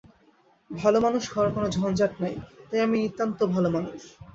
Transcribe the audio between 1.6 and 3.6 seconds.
ঝঞ্ঝাট নাই, তাই আমি নিতান্ত